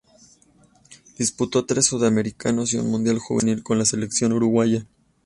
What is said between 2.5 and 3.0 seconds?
y un